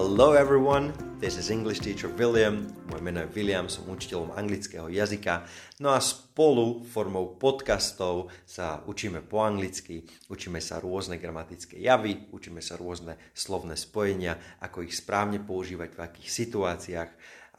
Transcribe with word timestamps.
Hello 0.00 0.32
everyone, 0.32 0.96
this 1.20 1.36
is 1.36 1.52
English 1.52 1.84
teacher 1.84 2.08
William. 2.16 2.64
Moje 2.88 3.04
meno 3.04 3.20
je 3.20 3.36
William, 3.36 3.68
som 3.68 3.84
učiteľom 3.84 4.32
anglického 4.32 4.88
jazyka. 4.88 5.44
No 5.76 5.92
a 5.92 6.00
spolu 6.00 6.88
formou 6.88 7.36
podcastov 7.36 8.32
sa 8.48 8.80
učíme 8.88 9.20
po 9.20 9.44
anglicky, 9.44 10.08
učíme 10.32 10.56
sa 10.56 10.80
rôzne 10.80 11.20
gramatické 11.20 11.76
javy, 11.84 12.32
učíme 12.32 12.64
sa 12.64 12.80
rôzne 12.80 13.20
slovné 13.36 13.76
spojenia, 13.76 14.40
ako 14.64 14.88
ich 14.88 14.96
správne 14.96 15.36
používať 15.36 15.92
v 15.92 16.00
akých 16.00 16.28
situáciách. 16.32 17.10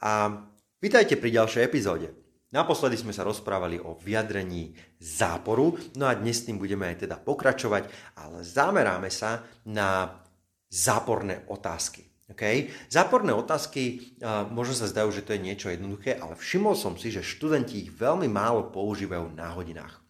A 0.02 0.42
vítajte 0.82 1.22
pri 1.22 1.30
ďalšej 1.38 1.62
epizóde. 1.62 2.10
Naposledy 2.50 2.98
sme 2.98 3.14
sa 3.14 3.22
rozprávali 3.22 3.78
o 3.78 3.94
vyjadrení 4.02 4.74
záporu, 4.98 5.78
no 5.94 6.10
a 6.10 6.18
dnes 6.18 6.42
s 6.42 6.50
tým 6.50 6.58
budeme 6.58 6.90
aj 6.90 7.06
teda 7.06 7.22
pokračovať, 7.22 7.86
ale 8.18 8.42
zameráme 8.42 9.14
sa 9.14 9.46
na 9.62 10.10
záporné 10.66 11.46
otázky. 11.46 12.11
Okay? 12.32 12.72
Záporné 12.88 13.36
otázky, 13.36 14.16
uh, 14.18 14.48
možno 14.48 14.74
sa 14.74 14.88
zdajú, 14.88 15.12
že 15.12 15.22
to 15.22 15.36
je 15.36 15.44
niečo 15.44 15.68
jednoduché, 15.68 16.16
ale 16.16 16.34
všimol 16.34 16.74
som 16.74 16.96
si, 16.96 17.12
že 17.12 17.20
študenti 17.20 17.86
ich 17.86 17.90
veľmi 17.92 18.26
málo 18.26 18.72
používajú 18.72 19.36
na 19.36 19.52
hodinách. 19.52 20.00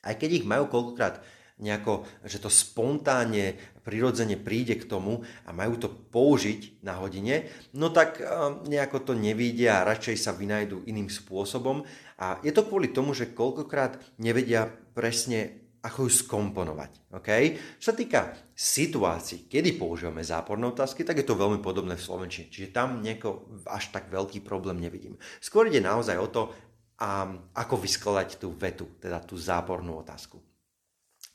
Aj 0.00 0.14
keď 0.14 0.42
ich 0.42 0.46
majú 0.46 0.70
koľkokrát 0.70 1.20
nejako, 1.58 2.06
že 2.22 2.38
to 2.38 2.46
spontánne, 2.46 3.58
prirodzene 3.82 4.38
príde 4.38 4.78
k 4.78 4.86
tomu 4.86 5.26
a 5.42 5.50
majú 5.50 5.74
to 5.74 5.90
použiť 5.90 6.86
na 6.86 6.94
hodine, 7.02 7.50
no 7.74 7.90
tak 7.90 8.22
nejako 8.70 9.02
to 9.02 9.12
nevidia 9.18 9.82
a 9.82 9.86
radšej 9.90 10.16
sa 10.22 10.30
vynajdu 10.38 10.86
iným 10.86 11.10
spôsobom. 11.10 11.82
A 12.22 12.38
je 12.46 12.54
to 12.54 12.62
kvôli 12.62 12.94
tomu, 12.94 13.10
že 13.10 13.34
koľkokrát 13.34 13.98
nevedia 14.22 14.70
presne 14.94 15.67
ako 15.82 16.06
ju 16.06 16.10
skomponovať. 16.26 17.14
Okay? 17.14 17.54
Čo 17.78 17.92
sa 17.92 17.96
týka 17.96 18.20
situácií, 18.52 19.46
kedy 19.46 19.78
používame 19.78 20.26
záporné 20.26 20.66
otázky, 20.66 21.06
tak 21.06 21.22
je 21.22 21.26
to 21.26 21.38
veľmi 21.38 21.62
podobné 21.62 21.94
v 21.94 22.02
Slovenčine. 22.02 22.50
Čiže 22.50 22.74
tam 22.74 22.98
nieko 22.98 23.46
až 23.68 23.94
tak 23.94 24.10
veľký 24.10 24.42
problém 24.42 24.82
nevidím. 24.82 25.14
Skôr 25.38 25.70
ide 25.70 25.78
naozaj 25.78 26.18
o 26.18 26.28
to, 26.28 26.50
um, 26.98 27.46
ako 27.54 27.78
vyskladať 27.78 28.42
tú 28.42 28.50
vetu, 28.58 28.98
teda 28.98 29.22
tú 29.22 29.38
zápornú 29.38 30.02
otázku. 30.02 30.42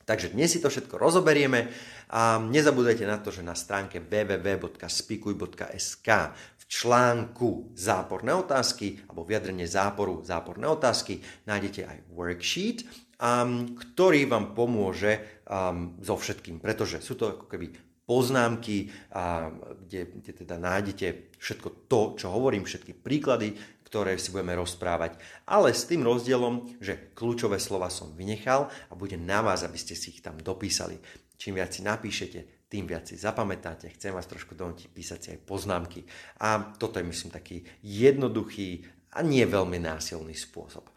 Takže 0.04 0.36
dnes 0.36 0.52
si 0.52 0.60
to 0.60 0.68
všetko 0.68 1.00
rozoberieme 1.00 1.72
a 2.12 2.36
nezabúdajte 2.36 3.08
na 3.08 3.16
to, 3.24 3.32
že 3.32 3.40
na 3.40 3.56
stránke 3.56 4.04
www.spikuj.sk 4.04 6.08
v 6.36 6.64
článku 6.68 7.72
záporné 7.72 8.36
otázky 8.36 9.00
alebo 9.08 9.24
vyjadrenie 9.24 9.64
záporu 9.64 10.20
záporné 10.20 10.68
otázky 10.68 11.24
nájdete 11.48 11.88
aj 11.88 12.04
worksheet, 12.12 12.84
um, 13.20 13.74
ktorý 13.74 14.26
vám 14.26 14.54
pomôže 14.56 15.42
um, 15.44 15.98
so 16.00 16.18
všetkým, 16.18 16.58
pretože 16.58 17.02
sú 17.02 17.14
to 17.14 17.34
ako 17.34 17.46
keby 17.50 17.74
poznámky, 18.04 18.92
um, 19.10 19.60
kde, 19.86 20.10
kde 20.20 20.32
teda 20.44 20.56
nájdete 20.60 21.36
všetko 21.40 21.88
to, 21.88 22.00
čo 22.20 22.26
hovorím, 22.32 22.68
všetky 22.68 22.92
príklady, 22.96 23.56
ktoré 23.94 24.18
si 24.18 24.34
budeme 24.34 24.58
rozprávať, 24.58 25.22
ale 25.46 25.70
s 25.70 25.86
tým 25.86 26.02
rozdielom, 26.02 26.82
že 26.82 27.14
kľúčové 27.14 27.62
slova 27.62 27.86
som 27.86 28.10
vynechal 28.10 28.66
a 28.90 28.92
bude 28.98 29.14
na 29.14 29.38
vás, 29.38 29.62
aby 29.62 29.78
ste 29.78 29.94
si 29.94 30.10
ich 30.10 30.20
tam 30.20 30.34
dopísali. 30.42 30.98
Čím 31.38 31.62
viac 31.62 31.70
si 31.70 31.86
napíšete, 31.86 32.66
tým 32.66 32.90
viac 32.90 33.06
si 33.06 33.14
zapamätáte. 33.14 33.86
Chcem 33.94 34.10
vás 34.10 34.26
trošku 34.26 34.58
donútiť 34.58 34.90
písať 34.90 35.18
si 35.22 35.28
aj 35.30 35.46
poznámky. 35.46 36.02
A 36.42 36.74
toto 36.74 36.98
je, 36.98 37.06
myslím, 37.06 37.30
taký 37.30 37.62
jednoduchý 37.86 38.82
a 39.14 39.22
nie 39.22 39.46
veľmi 39.46 39.78
násilný 39.78 40.34
spôsob. 40.34 40.90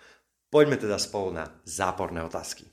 Poďme 0.47 0.80
teda 0.80 0.96
spolu 0.96 1.35
na 1.35 1.52
záporné 1.68 2.24
otázky. 2.24 2.63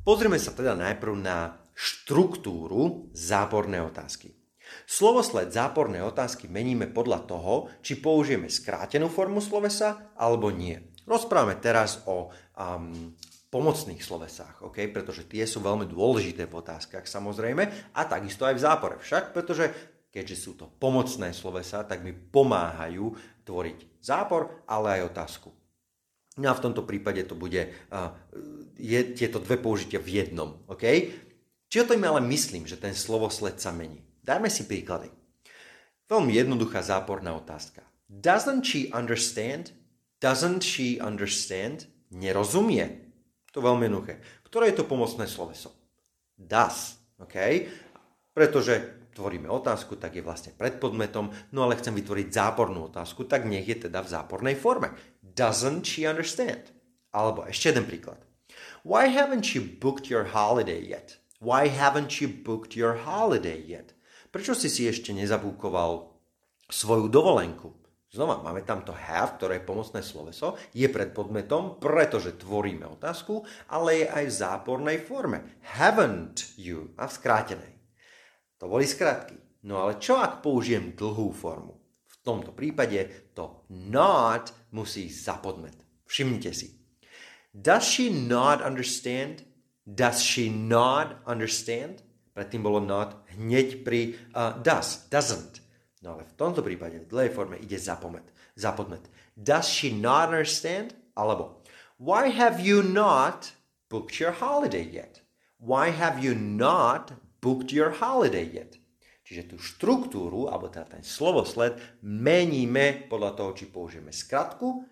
Pozrieme 0.00 0.40
sa 0.40 0.56
teda 0.56 0.72
najprv 0.72 1.12
na 1.20 1.60
štruktúru 1.76 3.12
záporné 3.12 3.84
otázky. 3.84 4.32
Slovosled 4.88 5.52
záporné 5.52 6.00
otázky 6.00 6.48
meníme 6.48 6.88
podľa 6.88 7.28
toho, 7.28 7.68
či 7.84 8.00
použijeme 8.00 8.48
skrátenú 8.48 9.12
formu 9.12 9.44
slovesa 9.44 10.16
alebo 10.16 10.48
nie. 10.48 10.80
Rozprávame 11.04 11.60
teraz 11.60 12.08
o 12.08 12.32
um, 12.32 13.12
pomocných 13.50 14.00
slovesách, 14.00 14.62
okay? 14.62 14.86
pretože 14.86 15.26
tie 15.26 15.42
sú 15.42 15.58
veľmi 15.60 15.84
dôležité 15.90 16.46
v 16.46 16.56
otázkach 16.62 17.04
samozrejme 17.04 17.92
a 17.92 18.00
takisto 18.06 18.46
aj 18.46 18.54
v 18.56 18.64
zápore 18.64 18.96
však, 19.02 19.34
pretože 19.34 19.68
keďže 20.10 20.36
sú 20.36 20.52
to 20.58 20.66
pomocné 20.66 21.30
slovesa, 21.30 21.86
tak 21.86 22.02
mi 22.02 22.10
pomáhajú 22.10 23.14
tvoriť 23.46 24.02
zápor, 24.02 24.66
ale 24.66 25.00
aj 25.00 25.14
otázku. 25.14 25.48
No 26.38 26.46
a 26.50 26.54
v 26.54 26.62
tomto 26.62 26.86
prípade 26.86 27.26
to 27.26 27.34
bude 27.34 27.70
uh, 27.90 28.14
je, 28.78 29.00
tieto 29.14 29.42
dve 29.42 29.58
použitia 29.58 29.98
v 29.98 30.22
jednom. 30.22 30.62
Okay? 30.70 31.10
Či 31.70 31.82
o 31.82 31.88
tým 31.88 32.02
ale 32.06 32.22
myslím, 32.26 32.66
že 32.66 32.78
ten 32.78 32.94
slovosled 32.94 33.58
sa 33.58 33.74
mení? 33.74 34.02
Dajme 34.22 34.50
si 34.50 34.66
príklady. 34.66 35.10
Veľmi 36.10 36.34
jednoduchá 36.34 36.82
záporná 36.82 37.34
otázka. 37.38 37.86
Doesn't 38.10 38.66
she 38.66 38.90
understand? 38.90 39.70
Doesn't 40.18 40.66
she 40.66 40.98
understand? 40.98 41.86
Nerozumie. 42.10 43.06
To 43.54 43.62
je 43.62 43.66
veľmi 43.66 43.86
jednoduché. 43.86 44.18
Ktoré 44.42 44.74
je 44.74 44.82
to 44.82 44.90
pomocné 44.90 45.30
sloveso? 45.30 45.70
Does. 46.34 46.98
OK? 47.22 47.36
Pretože 48.34 48.99
tvoríme 49.14 49.50
otázku, 49.50 49.98
tak 49.98 50.16
je 50.16 50.24
vlastne 50.24 50.54
predpodmetom, 50.54 51.30
no 51.52 51.58
ale 51.66 51.76
chcem 51.76 51.94
vytvoriť 51.94 52.28
zápornú 52.30 52.90
otázku, 52.90 53.26
tak 53.26 53.46
nech 53.46 53.66
je 53.66 53.90
teda 53.90 54.02
v 54.02 54.12
zápornej 54.12 54.56
forme. 54.56 54.94
Doesn't 55.22 55.86
she 55.86 56.06
understand? 56.06 56.70
Alebo 57.10 57.46
ešte 57.46 57.74
jeden 57.74 57.86
príklad. 57.86 58.22
Why 58.86 59.10
haven't 59.10 59.52
you 59.52 59.62
booked 59.62 60.08
your 60.08 60.30
holiday 60.30 60.80
yet? 60.80 61.20
Why 61.40 61.68
haven't 61.72 62.20
you 62.20 62.28
booked 62.28 62.76
your 62.76 63.00
holiday 63.04 63.58
yet? 63.60 63.96
Prečo 64.30 64.54
si 64.54 64.70
si 64.70 64.86
ešte 64.86 65.10
nezabúkoval 65.10 66.12
svoju 66.70 67.10
dovolenku? 67.10 67.80
Znova, 68.10 68.42
máme 68.42 68.66
tam 68.66 68.82
to 68.82 68.90
have, 68.90 69.38
ktoré 69.38 69.62
je 69.62 69.68
pomocné 69.70 70.02
sloveso, 70.02 70.58
je 70.74 70.90
pred 70.90 71.14
podmetom, 71.14 71.78
pretože 71.78 72.34
tvoríme 72.42 72.82
otázku, 72.82 73.46
ale 73.70 74.02
je 74.02 74.06
aj 74.10 74.24
v 74.26 74.34
zápornej 74.34 74.98
forme. 74.98 75.62
Haven't 75.78 76.58
you 76.58 76.90
a 76.98 77.06
v 77.06 77.14
skrátenej. 77.14 77.79
To 78.60 78.68
boli 78.68 78.84
skratky. 78.84 79.40
No 79.64 79.80
ale 79.80 79.96
čo 79.96 80.20
ak 80.20 80.44
použijem 80.44 80.92
dlhú 80.92 81.32
formu? 81.32 81.80
V 82.04 82.16
tomto 82.20 82.52
prípade 82.52 83.32
to 83.32 83.64
not 83.72 84.52
musí 84.76 85.08
za 85.08 85.40
podmet. 85.40 85.76
Všimnite 86.04 86.52
si. 86.52 86.76
Does 87.50 87.82
she 87.82 88.12
not 88.12 88.60
understand? 88.60 89.42
Does 89.88 90.20
she 90.20 90.52
not 90.52 91.24
understand? 91.24 92.04
Predtým 92.36 92.62
bolo 92.62 92.78
not 92.78 93.26
hneď 93.34 93.82
pri 93.82 94.14
uh, 94.36 94.60
does, 94.62 95.08
doesn't. 95.10 95.64
No 96.00 96.16
ale 96.16 96.24
v 96.24 96.36
tomto 96.36 96.64
prípade 96.64 97.02
v 97.04 97.10
dlhej 97.10 97.30
forme 97.32 97.60
ide 97.60 97.76
za, 97.76 98.00
pomet. 98.00 98.24
Does 99.36 99.66
she 99.68 99.92
not 99.92 100.32
understand? 100.32 100.96
Alebo 101.16 101.60
Why 102.00 102.32
have 102.32 102.64
you 102.64 102.80
not 102.80 103.52
booked 103.92 104.16
your 104.20 104.32
holiday 104.32 104.84
yet? 104.84 105.20
Why 105.60 105.92
have 105.92 106.24
you 106.24 106.32
not 106.32 107.12
booked 107.40 107.72
your 107.72 107.90
holiday 107.96 108.44
yet? 108.44 108.76
Čiže 109.24 109.54
tú 109.54 109.56
štruktúru, 109.62 110.50
alebo 110.50 110.66
teda 110.66 110.98
ten 110.98 111.04
slovosled, 111.06 111.78
meníme 112.02 113.06
podľa 113.06 113.30
toho, 113.38 113.50
či 113.54 113.70
použijeme 113.70 114.10
skratku, 114.10 114.84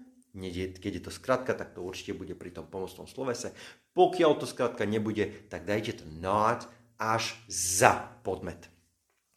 keď 0.78 0.92
je 0.94 1.02
to 1.02 1.10
skratka, 1.10 1.56
tak 1.58 1.74
to 1.74 1.82
určite 1.82 2.14
bude 2.14 2.38
pri 2.38 2.54
tom 2.54 2.70
pomocnom 2.70 3.10
slovese. 3.10 3.50
Pokiaľ 3.98 4.32
to 4.38 4.46
skratka 4.46 4.86
nebude, 4.86 5.50
tak 5.50 5.66
dajte 5.66 5.98
to 5.98 6.06
not 6.06 6.70
až 7.02 7.34
za 7.50 8.14
podmet. 8.22 8.70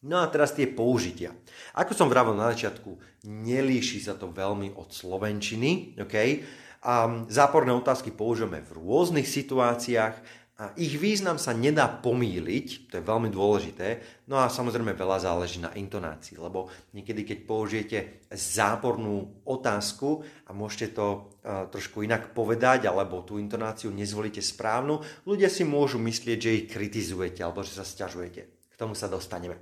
No 0.02 0.22
a 0.22 0.30
teraz 0.30 0.54
tie 0.54 0.70
použitia. 0.70 1.34
Ako 1.78 1.94
som 1.94 2.10
vravel 2.10 2.34
na 2.34 2.54
začiatku, 2.54 2.98
nelíši 3.26 4.02
sa 4.02 4.18
to 4.18 4.34
veľmi 4.34 4.74
od 4.74 4.90
slovenčiny. 4.94 5.98
Okay? 5.98 6.42
A 6.82 7.26
záporné 7.30 7.70
otázky 7.70 8.10
použijeme 8.10 8.66
v 8.66 8.82
rôznych 8.82 9.30
situáciách 9.30 10.41
ich 10.78 10.94
význam 11.02 11.42
sa 11.42 11.58
nedá 11.58 11.90
pomýliť, 11.90 12.92
to 12.92 12.94
je 13.00 13.08
veľmi 13.08 13.34
dôležité, 13.34 13.88
no 14.30 14.38
a 14.38 14.46
samozrejme 14.46 14.94
veľa 14.94 15.18
záleží 15.24 15.58
na 15.58 15.74
intonácii, 15.74 16.38
lebo 16.38 16.70
niekedy, 16.94 17.26
keď 17.26 17.38
použijete 17.50 17.98
zápornú 18.30 19.42
otázku 19.48 20.22
a 20.46 20.54
môžete 20.54 20.94
to 20.94 21.08
uh, 21.42 21.66
trošku 21.66 22.06
inak 22.06 22.38
povedať, 22.38 22.86
alebo 22.86 23.26
tú 23.26 23.42
intonáciu 23.42 23.90
nezvolíte 23.90 24.44
správnu, 24.44 25.02
ľudia 25.26 25.50
si 25.50 25.66
môžu 25.66 25.98
myslieť, 25.98 26.38
že 26.38 26.56
ich 26.62 26.66
kritizujete 26.70 27.42
alebo 27.42 27.66
že 27.66 27.82
sa 27.82 27.88
stiažujete. 27.88 28.42
K 28.46 28.76
tomu 28.78 28.94
sa 28.94 29.10
dostaneme. 29.10 29.58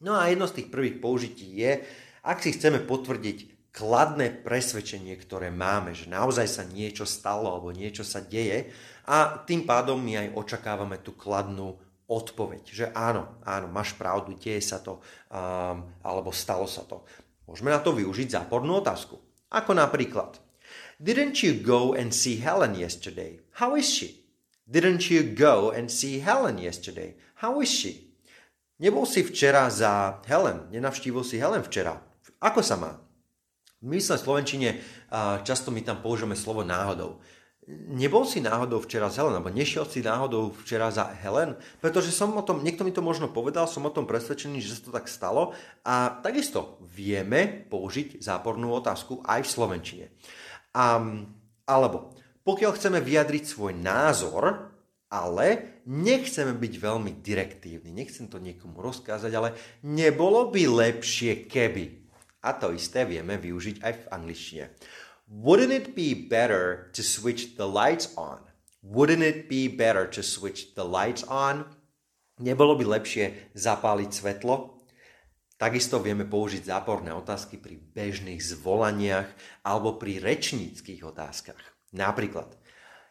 No 0.00 0.16
a 0.16 0.32
jedno 0.32 0.48
z 0.48 0.62
tých 0.62 0.68
prvých 0.72 0.96
použití 0.96 1.60
je, 1.60 1.84
ak 2.24 2.40
si 2.40 2.56
chceme 2.56 2.80
potvrdiť 2.84 3.56
kladné 3.76 4.32
presvedčenie, 4.40 5.12
ktoré 5.20 5.52
máme, 5.52 5.92
že 5.92 6.08
naozaj 6.08 6.48
sa 6.48 6.64
niečo 6.64 7.04
stalo 7.04 7.52
alebo 7.52 7.76
niečo 7.76 8.08
sa 8.08 8.24
deje, 8.24 8.72
a 9.06 9.38
tým 9.46 9.62
pádom 9.62 10.02
my 10.02 10.18
aj 10.18 10.28
očakávame 10.34 10.98
tú 10.98 11.14
kladnú 11.14 11.78
odpoveď, 12.06 12.62
že 12.66 12.86
áno, 12.94 13.38
áno, 13.42 13.66
máš 13.70 13.94
pravdu, 13.94 14.34
deje 14.34 14.62
sa 14.62 14.78
to, 14.78 15.02
um, 15.30 15.86
alebo 16.02 16.30
stalo 16.30 16.66
sa 16.66 16.86
to. 16.86 17.02
Môžeme 17.46 17.70
na 17.70 17.82
to 17.82 17.94
využiť 17.94 18.34
zápornú 18.34 18.82
otázku. 18.82 19.18
Ako 19.50 19.74
napríklad, 19.74 20.38
Didn't 20.98 21.42
you 21.42 21.60
go 21.60 21.94
and 21.94 22.10
see 22.10 22.40
Helen 22.42 22.74
yesterday? 22.74 23.42
How 23.62 23.78
is 23.78 23.86
she? 23.86 24.26
Didn't 24.66 25.06
you 25.10 25.22
go 25.22 25.70
and 25.70 25.86
see 25.86 26.18
Helen 26.18 26.58
yesterday? 26.58 27.14
How 27.38 27.62
is 27.62 27.70
she? 27.70 28.10
Nebol 28.82 29.06
si 29.06 29.22
včera 29.22 29.70
za 29.70 30.20
Helen, 30.26 30.68
nenavštívil 30.74 31.22
si 31.22 31.38
Helen 31.38 31.62
včera. 31.62 32.02
Ako 32.42 32.60
sa 32.60 32.76
má? 32.76 32.98
My 33.84 34.00
sa 34.00 34.16
v 34.16 34.24
Slovenčine 34.24 34.80
často 35.46 35.70
my 35.70 35.84
tam 35.84 36.00
použijeme 36.00 36.34
slovo 36.34 36.64
náhodou. 36.64 37.20
Nebol 37.66 38.22
si 38.22 38.38
náhodou 38.38 38.78
včera 38.78 39.10
z 39.10 39.18
Helen, 39.18 39.42
alebo 39.42 39.50
nešiel 39.50 39.90
si 39.90 39.98
náhodou 39.98 40.54
včera 40.62 40.86
za 40.94 41.10
Helen? 41.18 41.58
Pretože 41.82 42.14
som 42.14 42.30
o 42.38 42.46
tom, 42.46 42.62
niekto 42.62 42.86
mi 42.86 42.94
to 42.94 43.02
možno 43.02 43.26
povedal, 43.26 43.66
som 43.66 43.82
o 43.82 43.90
tom 43.90 44.06
presvedčený, 44.06 44.62
že 44.62 44.78
sa 44.78 44.82
to 44.86 44.94
tak 44.94 45.10
stalo. 45.10 45.50
A 45.82 46.22
takisto 46.22 46.78
vieme 46.86 47.66
použiť 47.66 48.22
zápornú 48.22 48.70
otázku 48.70 49.18
aj 49.26 49.42
v 49.42 49.50
Slovenčine. 49.50 50.06
A, 50.78 51.02
alebo 51.66 52.14
pokiaľ 52.46 52.78
chceme 52.78 53.02
vyjadriť 53.02 53.42
svoj 53.42 53.74
názor, 53.74 54.70
ale 55.10 55.82
nechceme 55.90 56.54
byť 56.54 56.74
veľmi 56.78 57.18
direktívni, 57.18 57.90
nechcem 57.90 58.30
to 58.30 58.38
niekomu 58.38 58.78
rozkázať, 58.78 59.32
ale 59.34 59.58
nebolo 59.82 60.54
by 60.54 60.62
lepšie 60.70 61.50
keby. 61.50 62.06
A 62.46 62.54
to 62.54 62.70
isté 62.70 63.02
vieme 63.02 63.34
využiť 63.42 63.82
aj 63.82 63.92
v 63.98 64.04
angličtine. 64.14 64.64
Wouldn't 65.26 65.74
it 65.74 65.98
be 65.98 66.14
better 66.14 66.86
to 66.94 67.02
switch 67.02 67.58
the 67.58 67.66
lights 67.66 68.14
on? 68.14 68.46
Wouldn't 68.86 69.26
it 69.26 69.50
be 69.50 69.66
better 69.66 70.06
to 70.06 70.22
switch 70.22 70.78
the 70.78 70.86
lights 70.86 71.26
on? 71.26 71.66
Nebolo 72.38 72.78
by 72.78 72.86
lepšie 72.86 73.50
zapáliť 73.58 74.10
svetlo? 74.14 74.78
Takisto 75.58 75.98
vieme 75.98 76.28
použiť 76.28 76.70
záporné 76.70 77.10
otázky 77.10 77.58
pri 77.58 77.74
bežných 77.74 78.38
zvolaniach 78.38 79.26
alebo 79.66 79.98
pri 79.98 80.22
rečníckých 80.22 81.02
otázkach. 81.02 81.58
Napríklad, 81.90 82.54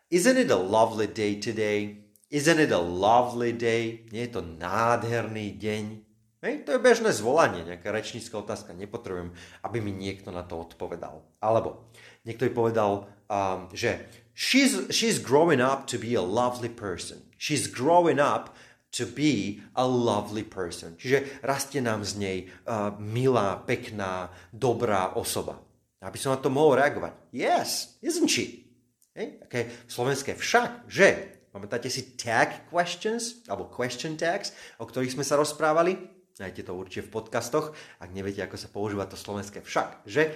Isn't 0.08 0.38
it 0.40 0.54
a 0.54 0.62
lovely 0.62 1.12
day 1.12 1.36
today? 1.36 2.06
Isn't 2.32 2.62
it 2.62 2.72
a 2.72 2.80
lovely 2.80 3.52
day? 3.52 4.08
Nie 4.14 4.30
je 4.30 4.40
to 4.40 4.42
nádherný 4.46 5.58
deň? 5.58 6.05
Hej, 6.46 6.62
to 6.62 6.78
je 6.78 6.86
bežné 6.86 7.10
zvolanie, 7.10 7.66
nejaká 7.66 7.90
rečnícka 7.90 8.38
otázka. 8.38 8.78
Nepotrebujem, 8.78 9.34
aby 9.66 9.78
mi 9.82 9.90
niekto 9.90 10.30
na 10.30 10.46
to 10.46 10.62
odpovedal. 10.62 11.26
Alebo 11.42 11.90
niekto 12.22 12.46
by 12.46 12.52
povedal, 12.54 12.92
um, 13.26 13.66
že 13.74 14.06
she's, 14.38 14.78
she's 14.94 15.18
growing 15.18 15.58
up 15.58 15.90
to 15.90 15.98
be 15.98 16.14
a 16.14 16.22
lovely 16.22 16.70
person. 16.70 17.26
She's 17.42 17.66
growing 17.66 18.22
up 18.22 18.54
to 18.94 19.10
be 19.10 19.66
a 19.74 19.90
lovely 19.90 20.46
person. 20.46 20.94
Čiže 21.02 21.42
rastie 21.42 21.82
nám 21.82 22.06
z 22.06 22.14
nej 22.22 22.38
uh, 22.70 22.94
milá, 23.02 23.66
pekná, 23.66 24.30
dobrá 24.54 25.18
osoba. 25.18 25.58
Aby 25.98 26.22
som 26.22 26.30
na 26.30 26.38
to 26.38 26.54
mohol 26.54 26.78
reagovať. 26.78 27.18
Yes, 27.34 27.98
isn't 28.06 28.30
she? 28.30 28.70
Hej? 29.18 29.42
Okay. 29.50 29.74
Slovenské 29.90 30.38
však, 30.38 30.86
že. 30.86 31.42
Pamätáte 31.50 31.88
si 31.88 32.20
tag 32.20 32.68
questions, 32.68 33.42
alebo 33.48 33.72
question 33.72 34.20
tags, 34.20 34.52
o 34.76 34.84
ktorých 34.84 35.16
sme 35.16 35.24
sa 35.24 35.40
rozprávali? 35.40 36.15
Nájdete 36.36 36.68
to 36.68 36.74
určite 36.76 37.08
v 37.08 37.14
podcastoch. 37.16 37.72
Ak 38.04 38.12
neviete, 38.12 38.44
ako 38.44 38.60
sa 38.60 38.68
používa 38.68 39.08
to 39.08 39.16
slovenské 39.16 39.64
však, 39.64 40.04
že 40.04 40.36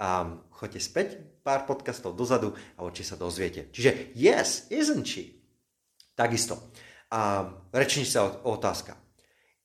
um, 0.00 0.40
choďte 0.56 0.80
späť 0.80 1.08
pár 1.44 1.68
podcastov 1.68 2.16
dozadu 2.16 2.56
a 2.76 2.80
určite 2.80 3.12
sa 3.12 3.20
dozviete. 3.20 3.68
Čiže 3.68 4.16
yes, 4.16 4.72
isn't 4.72 5.04
she? 5.04 5.36
Takisto. 6.16 6.72
Um, 7.12 7.60
reční 7.76 8.08
sa 8.08 8.40
otázka. 8.40 8.96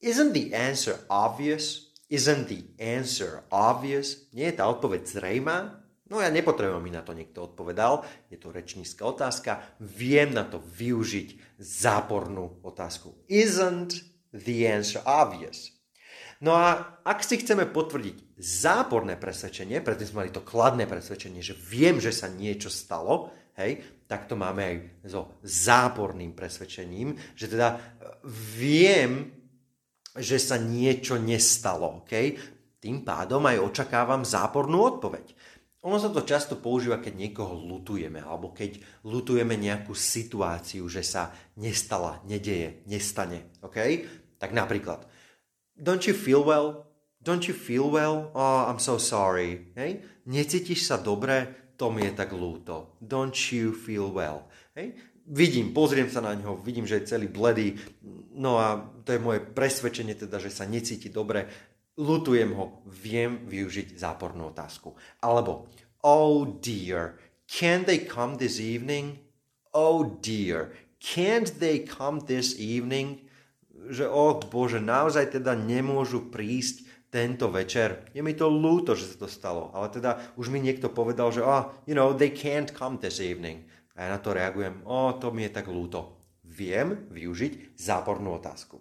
Isn't 0.04 0.36
the 0.36 0.52
answer 0.52 1.00
obvious? 1.08 1.96
Isn't 2.12 2.52
the 2.52 2.68
answer 2.82 3.48
obvious? 3.48 4.28
Nie 4.36 4.52
je 4.52 4.60
tá 4.60 4.68
odpoveď 4.68 5.08
zrejmá? 5.08 5.80
No 6.10 6.18
ja 6.18 6.34
nepotrebujem, 6.34 6.82
mi 6.82 6.90
na 6.90 7.06
to 7.06 7.14
niekto 7.14 7.46
odpovedal, 7.46 8.02
je 8.34 8.38
to 8.42 8.50
rečnícka 8.50 9.06
otázka, 9.06 9.62
viem 9.78 10.34
na 10.34 10.42
to 10.42 10.58
využiť 10.58 11.62
zápornú 11.62 12.66
otázku. 12.66 13.14
Isn't 13.30 14.09
the 14.34 14.68
answer 14.68 15.02
obvious? 15.06 15.80
No 16.40 16.56
a 16.56 17.00
ak 17.04 17.20
si 17.20 17.36
chceme 17.44 17.68
potvrdiť 17.68 18.40
záporné 18.40 19.20
presvedčenie, 19.20 19.84
preto 19.84 20.08
sme 20.08 20.24
mali 20.24 20.32
to 20.32 20.40
kladné 20.40 20.88
presvedčenie, 20.88 21.44
že 21.44 21.52
viem, 21.52 22.00
že 22.00 22.16
sa 22.16 22.32
niečo 22.32 22.72
stalo, 22.72 23.36
hej, 23.60 23.84
tak 24.08 24.26
to 24.26 24.40
máme 24.40 24.62
aj 24.64 24.76
so 25.04 25.36
záporným 25.44 26.32
presvedčením, 26.32 27.14
že 27.36 27.46
teda 27.52 27.76
e, 27.76 27.78
viem, 28.56 29.36
že 30.16 30.40
sa 30.40 30.56
niečo 30.56 31.20
nestalo, 31.20 32.02
okay? 32.02 32.40
Tým 32.80 33.04
pádom 33.04 33.44
aj 33.44 33.60
očakávam 33.60 34.24
zápornú 34.24 34.80
odpoveď. 34.96 35.36
Ono 35.88 35.96
sa 35.96 36.12
to 36.12 36.28
často 36.28 36.60
používa, 36.60 37.00
keď 37.00 37.16
niekoho 37.16 37.56
lutujeme, 37.56 38.20
alebo 38.20 38.52
keď 38.52 38.84
lutujeme 39.08 39.56
nejakú 39.56 39.96
situáciu, 39.96 40.84
že 40.92 41.08
sa 41.08 41.32
nestala, 41.56 42.20
nedeje, 42.28 42.84
nestane. 42.84 43.56
Okay? 43.64 44.04
Tak 44.36 44.52
napríklad, 44.52 45.08
don't 45.80 46.04
you 46.04 46.12
feel 46.12 46.44
well? 46.44 46.84
Don't 47.24 47.48
you 47.48 47.56
feel 47.56 47.88
well? 47.88 48.32
Oh, 48.36 48.68
I'm 48.68 48.80
so 48.80 49.00
sorry. 49.00 49.72
Hej? 49.80 50.04
Necítiš 50.28 50.84
sa 50.84 51.00
dobre? 51.00 51.72
To 51.80 51.88
mi 51.88 52.04
je 52.04 52.12
tak 52.12 52.36
lúto. 52.36 53.00
Don't 53.00 53.36
you 53.56 53.72
feel 53.72 54.12
well? 54.12 54.52
Hej? 54.76 55.00
Vidím, 55.30 55.72
pozriem 55.72 56.10
sa 56.12 56.26
na 56.26 56.34
ňo, 56.34 56.58
vidím, 56.60 56.90
že 56.90 57.00
je 57.00 57.14
celý 57.14 57.30
bledý, 57.30 57.78
no 58.34 58.58
a 58.58 58.82
to 59.06 59.14
je 59.14 59.22
moje 59.22 59.46
presvedčenie 59.46 60.18
teda, 60.18 60.42
že 60.42 60.50
sa 60.50 60.66
necíti 60.66 61.14
dobre 61.14 61.69
lutujem 62.00 62.56
ho, 62.56 62.80
viem 62.88 63.44
využiť 63.44 64.00
zápornú 64.00 64.56
otázku. 64.56 64.96
Alebo, 65.20 65.68
oh 66.00 66.48
dear, 66.64 67.20
can 67.44 67.84
they 67.84 68.00
come 68.00 68.40
this 68.40 68.64
evening? 68.64 69.20
Oh 69.76 70.08
dear, 70.24 70.72
can't 71.04 71.60
they 71.60 71.84
come 71.84 72.24
this 72.24 72.56
evening? 72.56 73.28
Že, 73.92 74.08
oh 74.08 74.40
bože, 74.40 74.80
naozaj 74.80 75.36
teda 75.36 75.60
nemôžu 75.60 76.32
prísť 76.32 76.88
tento 77.12 77.52
večer. 77.52 78.08
Je 78.16 78.24
mi 78.24 78.32
to 78.38 78.48
ľúto, 78.48 78.96
že 78.96 79.12
sa 79.12 79.26
to 79.26 79.28
stalo, 79.28 79.74
ale 79.76 79.92
teda 79.92 80.22
už 80.40 80.48
mi 80.54 80.64
niekto 80.64 80.88
povedal, 80.94 81.34
že 81.36 81.44
oh, 81.44 81.74
you 81.84 81.98
know, 81.98 82.16
they 82.16 82.32
can't 82.32 82.72
come 82.72 82.96
this 83.02 83.20
evening. 83.20 83.68
A 84.00 84.08
ja 84.08 84.16
na 84.16 84.20
to 84.24 84.32
reagujem, 84.32 84.80
oh, 84.88 85.12
to 85.20 85.36
mi 85.36 85.44
je 85.44 85.52
tak 85.52 85.68
ľúto. 85.68 86.16
Viem 86.48 87.12
využiť 87.12 87.76
zápornú 87.76 88.40
otázku. 88.40 88.80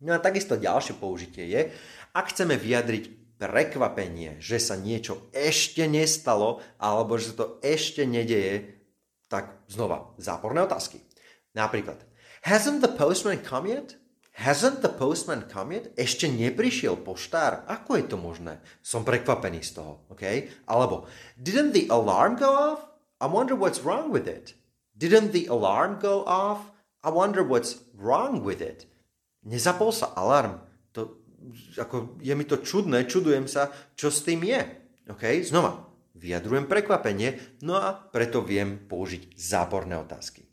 No 0.00 0.16
a 0.16 0.24
takisto 0.24 0.56
ďalšie 0.56 0.96
použitie 0.96 1.44
je, 1.44 1.60
ak 2.14 2.34
chceme 2.34 2.58
vyjadriť 2.58 3.38
prekvapenie, 3.40 4.36
že 4.36 4.60
sa 4.60 4.76
niečo 4.76 5.32
ešte 5.32 5.88
nestalo 5.88 6.60
alebo 6.76 7.16
že 7.16 7.32
to 7.32 7.56
ešte 7.64 8.04
nedeje, 8.04 8.76
tak 9.32 9.64
znova 9.70 10.12
záporné 10.20 10.60
otázky. 10.66 11.00
Napríklad, 11.56 12.04
hasn't 12.44 12.84
the 12.84 12.92
postman 12.92 13.40
come 13.40 13.70
yet? 13.70 13.96
Hasn't 14.36 14.84
the 14.84 14.92
postman 14.92 15.48
come 15.48 15.72
yet? 15.74 15.90
Ešte 15.96 16.28
neprišiel 16.28 17.00
poštár? 17.00 17.64
Ako 17.66 17.96
je 17.96 18.04
to 18.06 18.16
možné? 18.20 18.60
Som 18.84 19.06
prekvapený 19.06 19.64
z 19.64 19.80
toho, 19.80 20.04
OK? 20.12 20.50
Alebo, 20.68 21.08
didn't 21.40 21.72
the 21.72 21.88
alarm 21.88 22.36
go 22.36 22.50
off? 22.50 22.80
I 23.20 23.28
wonder 23.28 23.56
what's 23.56 23.80
wrong 23.80 24.12
with 24.12 24.28
it. 24.28 24.56
Didn't 24.96 25.32
the 25.32 25.48
alarm 25.48 25.96
go 25.96 26.24
off? 26.28 26.72
I 27.00 27.08
wonder 27.08 27.40
what's 27.40 27.80
wrong 27.96 28.44
with 28.44 28.60
it. 28.60 28.84
Nezapol 29.44 29.92
sa 29.92 30.12
alarm. 30.16 30.60
Ako, 31.80 32.20
je 32.20 32.34
mi 32.36 32.44
to 32.44 32.60
čudné, 32.60 33.08
čudujem 33.08 33.48
sa, 33.48 33.72
čo 33.96 34.12
s 34.12 34.22
tým 34.22 34.44
je. 34.44 34.60
OK? 35.08 35.24
Znova, 35.40 35.88
vyjadrujem 36.20 36.68
prekvapenie, 36.68 37.60
no 37.64 37.80
a 37.80 37.96
preto 37.96 38.44
viem 38.44 38.76
použiť 38.76 39.34
záporné 39.34 39.96
otázky. 39.96 40.44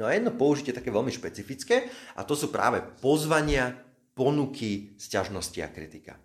No 0.00 0.08
a 0.08 0.16
jedno 0.16 0.32
použitie 0.32 0.72
také 0.72 0.88
veľmi 0.88 1.12
špecifické 1.12 1.92
a 2.16 2.24
to 2.24 2.32
sú 2.32 2.48
práve 2.48 2.80
pozvania, 3.04 3.76
ponuky, 4.16 4.96
sťažnosti 4.96 5.60
a 5.60 5.68
kritika. 5.68 6.16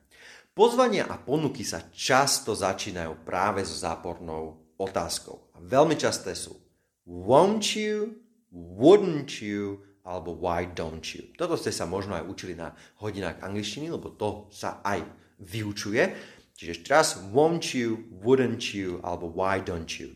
Pozvania 0.55 1.07
a 1.11 1.19
ponuky 1.19 1.67
sa 1.67 1.83
často 1.91 2.55
začínajú 2.55 3.27
práve 3.27 3.67
so 3.67 3.75
zápornou 3.75 4.71
otázkou. 4.79 5.51
A 5.55 5.59
veľmi 5.59 5.99
časté 5.99 6.31
sú 6.31 6.55
won't 7.03 7.75
you, 7.75 8.15
wouldn't 8.51 9.43
you, 9.43 9.84
alebo 10.05 10.37
why 10.37 10.69
don't 10.69 11.01
you. 11.17 11.25
Toto 11.33 11.57
ste 11.57 11.73
sa 11.73 11.89
možno 11.89 12.13
aj 12.13 12.29
učili 12.29 12.53
na 12.53 12.77
hodinách 13.01 13.41
angličtiny, 13.41 13.89
lebo 13.89 14.13
to 14.13 14.45
sa 14.53 14.79
aj 14.85 15.01
vyučuje. 15.41 16.13
Čiže 16.55 16.71
ešte 16.71 16.87
raz, 16.93 17.07
won't 17.33 17.75
you, 17.75 18.07
wouldn't 18.23 18.71
you, 18.71 19.03
alebo 19.03 19.27
why 19.27 19.59
don't 19.59 19.99
you. 19.99 20.15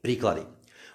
Príklady. 0.00 0.46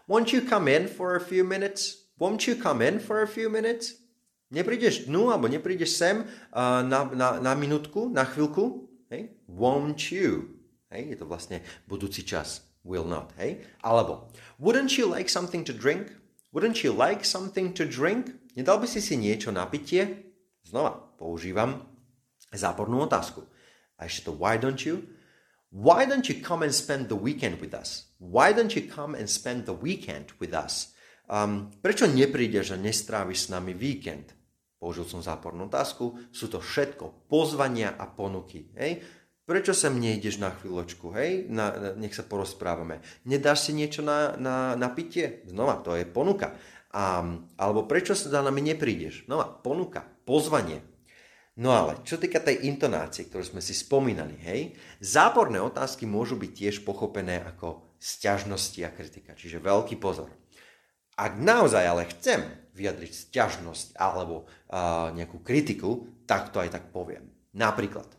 Won't 0.10 0.34
you 0.34 0.42
come 0.42 0.66
in 0.66 0.90
for 0.90 1.14
a 1.14 1.22
few 1.22 1.46
minutes? 1.46 2.10
Won't 2.18 2.48
you 2.48 2.56
come 2.58 2.82
in 2.82 2.98
for 2.98 3.22
a 3.22 3.30
few 3.30 3.52
minutes? 3.52 4.02
Neprídeš 4.50 5.06
dnu, 5.06 5.30
alebo 5.30 5.52
neprídeš 5.52 6.00
sem 6.00 6.24
uh, 6.24 6.82
na, 6.82 7.06
na, 7.12 7.28
na 7.44 7.54
minútku, 7.54 8.10
na 8.10 8.24
chvíľku? 8.26 8.88
Hej? 9.12 9.36
Won't 9.52 10.10
you? 10.10 10.56
Hej? 10.90 11.14
Je 11.14 11.18
to 11.20 11.26
vlastne 11.28 11.62
budúci 11.86 12.24
čas. 12.26 12.64
Will 12.86 13.06
not. 13.06 13.34
Hej? 13.42 13.66
Alebo, 13.82 14.30
wouldn't 14.62 14.94
you 14.98 15.10
like 15.10 15.30
something 15.30 15.66
to 15.66 15.74
drink? 15.74 16.14
Wouldn't 16.56 16.88
you 16.88 16.96
like 16.96 17.28
something 17.28 17.76
to 17.76 17.84
drink? 17.84 18.32
Nedal 18.56 18.80
by 18.80 18.88
si 18.88 19.04
si 19.04 19.20
niečo 19.20 19.52
na 19.52 19.68
pitie? 19.68 20.32
Znova 20.64 20.96
používam 21.20 21.84
zápornú 22.56 23.04
otázku. 23.04 23.44
A 24.00 24.08
ešte 24.08 24.32
to 24.32 24.40
why 24.40 24.56
don't 24.56 24.80
you? 24.88 25.04
Why 25.76 26.08
don't 26.08 26.32
you 26.32 26.40
come 26.40 26.64
and 26.64 26.72
spend 26.72 27.12
the 27.12 27.20
weekend 27.20 27.60
with 27.60 27.76
us? 27.76 28.08
Why 28.24 28.56
don't 28.56 28.72
you 28.72 28.88
come 28.88 29.20
and 29.20 29.28
spend 29.28 29.68
the 29.68 29.76
weekend 29.76 30.32
with 30.40 30.56
us? 30.56 30.96
Um, 31.28 31.76
prečo 31.84 32.08
neprídeš 32.08 32.72
a 32.72 32.80
nestráviš 32.80 33.46
s 33.46 33.52
nami 33.52 33.76
víkend? 33.76 34.32
použil 34.86 35.10
som 35.10 35.24
zápornú 35.24 35.66
otázku, 35.66 36.30
sú 36.30 36.46
to 36.46 36.62
všetko 36.62 37.26
pozvania 37.26 37.98
a 37.98 38.06
ponuky. 38.06 38.70
Hej? 38.78 39.02
Prečo 39.46 39.78
sem 39.78 39.94
nejdeš 40.02 40.42
na 40.42 40.50
chvíľočku, 40.50 41.14
hej? 41.14 41.46
Na, 41.54 41.70
na, 41.70 41.90
nech 41.94 42.18
sa 42.18 42.26
porozprávame. 42.26 43.06
Nedáš 43.30 43.70
si 43.70 43.78
niečo 43.78 44.02
na, 44.02 44.34
na, 44.42 44.74
na 44.74 44.90
pitie? 44.90 45.46
Znova, 45.46 45.86
to 45.86 45.94
je 45.94 46.02
ponuka. 46.02 46.58
A, 46.90 47.22
alebo 47.62 47.86
prečo 47.86 48.18
sa 48.18 48.34
za 48.34 48.42
nami 48.42 48.66
neprídeš? 48.66 49.30
Znova, 49.30 49.46
ponuka, 49.62 50.02
pozvanie. 50.26 50.82
No 51.62 51.72
ale, 51.78 52.02
čo 52.02 52.18
týka 52.18 52.42
tej 52.42 52.66
intonácie, 52.68 53.30
ktorú 53.30 53.46
sme 53.46 53.62
si 53.62 53.78
spomínali, 53.78 54.34
hej, 54.42 54.76
záporné 54.98 55.62
otázky 55.62 56.10
môžu 56.10 56.36
byť 56.42 56.52
tiež 56.52 56.76
pochopené 56.82 57.46
ako 57.46 57.96
sťažnosti 58.02 58.82
a 58.82 58.92
kritika, 58.92 59.38
čiže 59.38 59.64
veľký 59.64 59.96
pozor. 60.02 60.34
Ak 61.16 61.40
naozaj 61.40 61.84
ale 61.86 62.12
chcem 62.12 62.44
vyjadriť 62.76 63.32
sťažnosť 63.32 63.96
alebo 63.96 64.44
uh, 64.44 65.16
nejakú 65.16 65.40
kritiku, 65.40 66.12
tak 66.28 66.52
to 66.52 66.60
aj 66.60 66.76
tak 66.76 66.92
poviem. 66.92 67.32
Napríklad, 67.56 68.12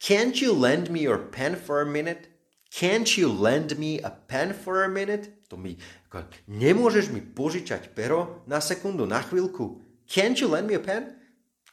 Can't 0.00 0.40
you 0.40 0.56
lend 0.56 0.88
me 0.88 1.04
your 1.04 1.18
pen 1.30 1.56
for 1.56 1.80
a 1.80 1.88
minute? 1.88 2.28
Can't 2.70 3.18
you 3.18 3.28
lend 3.28 3.76
me 3.76 3.98
a 4.00 4.10
pen 4.10 4.54
for 4.54 4.84
a 4.86 4.88
minute? 4.88 5.28
To 5.50 5.58
mi, 5.58 5.74
ako, 6.06 6.30
nemôžeš 6.46 7.10
mi 7.10 7.18
požičať 7.18 7.90
pero 7.92 8.46
na 8.46 8.62
sekundu, 8.62 9.04
na 9.04 9.18
chvíľku? 9.20 9.82
Can't 10.06 10.38
you 10.38 10.46
lend 10.46 10.70
me 10.70 10.78
a 10.78 10.82
pen? 10.82 11.18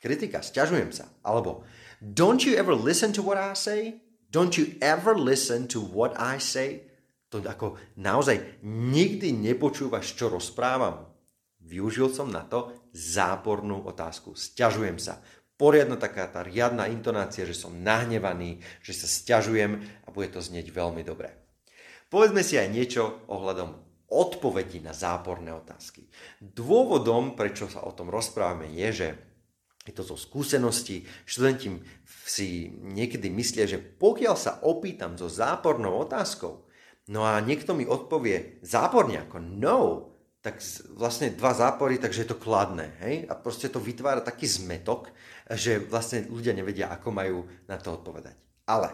Kritika, 0.01 0.41
sťažujem 0.41 0.89
sa. 0.93 1.09
Alebo 1.21 1.65
Don't 2.01 2.45
you 2.45 2.53
ever 2.53 2.77
listen 2.77 3.13
to 3.13 3.25
what 3.25 3.37
I 3.37 3.53
say? 3.57 4.01
Don't 4.29 4.53
you 4.57 4.77
ever 4.81 5.17
listen 5.17 5.65
to 5.73 5.81
what 5.81 6.13
I 6.19 6.37
say? 6.37 6.85
To 7.33 7.41
ako 7.41 7.81
naozaj 7.97 8.61
nikdy 8.63 9.33
nepočúvaš, 9.33 10.13
čo 10.13 10.29
rozprávam. 10.29 11.09
Využil 11.59 12.13
som 12.13 12.29
na 12.31 12.45
to 12.45 12.71
zápornú 12.95 13.83
otázku. 13.83 14.37
Sťažujem 14.37 15.01
sa. 15.01 15.19
Poriadna 15.57 15.97
taká 15.97 16.29
tá 16.29 16.45
riadna 16.45 16.85
intonácia, 16.85 17.41
že 17.41 17.57
som 17.57 17.73
nahnevaný, 17.73 18.61
že 18.85 18.93
sa 18.93 19.09
sťažujem 19.09 20.05
a 20.05 20.07
bude 20.13 20.29
to 20.29 20.37
znieť 20.37 20.69
veľmi 20.69 21.01
dobre. 21.01 21.33
Povedzme 22.13 22.45
si 22.45 22.61
aj 22.61 22.69
niečo 22.69 23.25
ohľadom 23.25 23.73
odpovedí 24.07 24.79
na 24.79 24.95
záporné 24.95 25.51
otázky. 25.51 26.07
Dôvodom, 26.39 27.35
prečo 27.35 27.67
sa 27.67 27.83
o 27.83 27.91
tom 27.91 28.07
rozprávame, 28.07 28.71
je, 28.71 28.89
že 28.93 29.07
je 29.83 29.93
to 29.95 30.03
zo 30.03 30.15
skúseností. 30.19 31.03
Študenti 31.25 31.81
si 32.27 32.71
niekedy 32.71 33.27
myslia, 33.31 33.67
že 33.67 33.79
pokiaľ 33.79 34.35
sa 34.35 34.59
opýtam 34.63 35.15
so 35.19 35.27
zápornou 35.27 35.95
otázkou, 36.03 36.63
no 37.11 37.23
a 37.23 37.39
niekto 37.43 37.75
mi 37.75 37.87
odpovie 37.87 38.63
záporne 38.63 39.27
ako 39.27 39.37
no, 39.39 39.79
tak 40.39 40.63
vlastne 40.95 41.35
dva 41.35 41.51
zápory, 41.51 41.99
takže 41.99 42.23
je 42.23 42.29
to 42.31 42.39
kladné. 42.39 42.95
Hej? 43.03 43.15
A 43.27 43.35
proste 43.35 43.67
to 43.67 43.83
vytvára 43.83 44.23
taký 44.23 44.47
zmetok, 44.47 45.11
že 45.55 45.79
vlastne 45.79 46.27
ľudia 46.27 46.51
nevedia, 46.51 46.91
ako 46.91 47.09
majú 47.13 47.37
na 47.71 47.79
to 47.79 47.95
odpovedať. 47.95 48.35
Ale 48.67 48.91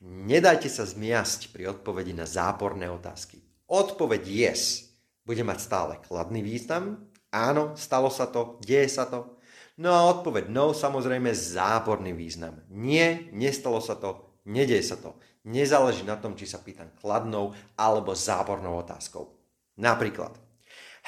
nedajte 0.00 0.72
sa 0.72 0.88
zmiasť 0.88 1.52
pri 1.52 1.68
odpovedi 1.76 2.16
na 2.16 2.24
záporné 2.24 2.88
otázky. 2.88 3.44
Odpoveď 3.68 4.22
yes 4.24 4.88
bude 5.28 5.44
mať 5.44 5.58
stále 5.60 5.92
kladný 6.00 6.40
význam. 6.40 7.06
Áno, 7.30 7.76
stalo 7.76 8.08
sa 8.10 8.26
to, 8.26 8.58
deje 8.64 8.88
sa 8.88 9.06
to. 9.06 9.38
No 9.80 9.94
a 9.94 10.08
odpoveď 10.12 10.50
no, 10.50 10.76
samozrejme 10.76 11.30
záporný 11.32 12.12
význam. 12.12 12.64
Nie, 12.68 13.30
nestalo 13.32 13.80
sa 13.80 13.96
to, 13.96 14.40
nedej 14.48 14.82
sa 14.84 14.98
to. 14.98 15.16
Nezáleží 15.48 16.04
na 16.04 16.20
tom, 16.20 16.36
či 16.36 16.44
sa 16.44 16.60
pýtam 16.60 16.92
kladnou 17.00 17.56
alebo 17.80 18.12
zápornou 18.12 18.76
otázkou. 18.76 19.32
Napríklad, 19.80 20.36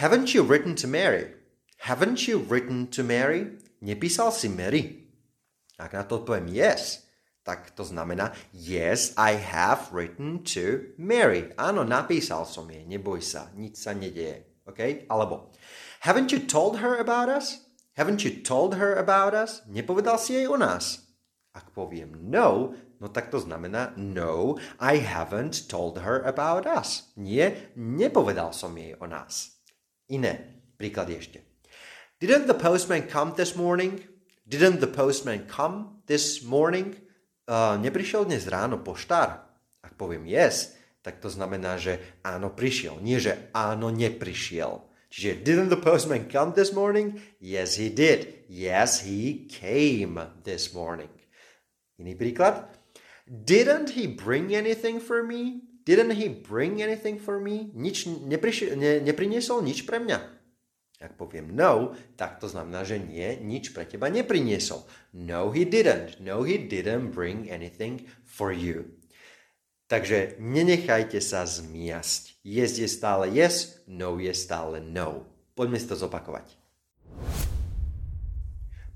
haven't 0.00 0.32
you 0.32 0.40
written 0.40 0.72
to 0.72 0.88
Mary? 0.88 1.36
Haven't 1.84 2.24
you 2.24 2.40
written 2.40 2.88
to 2.88 3.04
Mary? 3.04 3.60
Nepísal 3.82 4.30
si 4.30 4.46
Mary? 4.46 5.10
Ak 5.74 5.90
na 5.90 6.06
to 6.06 6.22
odpoviem 6.22 6.46
yes, 6.54 7.02
tak 7.42 7.74
to 7.74 7.82
znamená 7.82 8.30
yes, 8.54 9.10
I 9.18 9.34
have 9.34 9.90
written 9.90 10.46
to 10.46 10.94
Mary. 10.94 11.50
Áno, 11.58 11.82
napísal 11.82 12.46
som 12.46 12.70
jej, 12.70 12.86
neboj 12.86 13.18
sa, 13.18 13.50
nič 13.58 13.82
sa 13.82 13.90
nedieje. 13.90 14.62
Okay? 14.70 15.02
Alebo, 15.10 15.50
haven't 16.06 16.30
you 16.30 16.38
told 16.38 16.78
her 16.78 16.94
about 17.02 17.26
us? 17.26 17.66
Haven't 17.98 18.22
you 18.22 18.30
told 18.30 18.78
her 18.78 18.94
about 18.94 19.34
us? 19.34 19.66
Nepovedal 19.66 20.16
si 20.22 20.38
jej 20.38 20.46
o 20.46 20.54
nás. 20.54 21.02
Ak 21.50 21.74
poviem 21.74 22.14
no, 22.30 22.78
no 23.02 23.06
tak 23.10 23.34
to 23.34 23.42
znamená 23.42 23.98
no, 23.98 24.62
I 24.78 25.02
haven't 25.02 25.66
told 25.66 26.00
her 26.06 26.22
about 26.22 26.70
us. 26.70 27.10
Nie, 27.18 27.74
nepovedal 27.74 28.54
som 28.54 28.78
jej 28.78 28.94
o 28.96 29.10
nás. 29.10 29.58
Iné 30.06 30.62
príklady 30.78 31.18
ešte. 31.18 31.51
Didn't 32.22 32.46
the 32.46 32.54
postman 32.54 33.10
come 33.10 33.34
this 33.34 33.58
morning? 33.58 33.98
Didn't 34.46 34.78
the 34.78 34.86
postman 34.86 35.50
come 35.50 35.98
this 36.06 36.38
morning? 36.46 36.94
Uh, 37.50 37.74
neprišiel 37.82 38.30
dnes 38.30 38.46
ráno 38.46 38.78
poštár? 38.78 39.42
Ak 39.82 39.98
poviem 39.98 40.30
yes, 40.30 40.78
tak 41.02 41.18
to 41.18 41.26
znamená, 41.26 41.82
že 41.82 41.98
áno, 42.22 42.54
prišiel. 42.54 43.02
Nie, 43.02 43.18
že 43.18 43.50
áno, 43.50 43.90
neprišiel. 43.90 44.86
Čiže, 45.10 45.42
didn't 45.42 45.74
the 45.74 45.82
postman 45.82 46.30
come 46.30 46.54
this 46.54 46.70
morning? 46.70 47.18
Yes, 47.42 47.74
he 47.74 47.90
did. 47.90 48.46
Yes, 48.46 49.02
he 49.02 49.50
came 49.50 50.22
this 50.46 50.70
morning. 50.70 51.10
Iný 51.98 52.14
príklad. 52.14 52.70
Didn't 53.26 53.98
he 53.98 54.06
bring 54.06 54.54
anything 54.54 55.02
for 55.02 55.26
me? 55.26 55.66
Didn't 55.82 56.14
he 56.14 56.30
bring 56.30 56.78
anything 56.78 57.18
for 57.18 57.42
me? 57.42 57.74
Nič 57.74 58.06
nepriši- 58.06 58.78
ne, 58.78 59.02
nepriniesol 59.02 59.66
nič 59.66 59.82
pre 59.82 59.98
mňa. 59.98 60.41
Ak 61.02 61.18
poviem 61.18 61.50
no, 61.50 61.98
tak 62.14 62.38
to 62.38 62.46
znamená, 62.46 62.86
že 62.86 63.02
nie, 63.02 63.42
nič 63.42 63.74
pre 63.74 63.82
teba 63.82 64.06
nepriniesol. 64.06 64.86
No, 65.12 65.50
he 65.50 65.66
didn't. 65.66 66.22
No, 66.22 66.46
he 66.46 66.56
didn't 66.56 67.10
bring 67.10 67.50
anything 67.50 68.06
for 68.22 68.54
you. 68.54 68.86
Takže 69.90 70.40
nenechajte 70.40 71.20
sa 71.20 71.44
zmiasť. 71.44 72.40
Yes 72.46 72.80
je 72.80 72.88
stále 72.88 73.28
yes, 73.28 73.84
no 73.84 74.16
je 74.16 74.32
stále 74.32 74.80
no. 74.80 75.28
Poďme 75.52 75.76
si 75.76 75.84
to 75.84 76.00
zopakovať. 76.00 76.48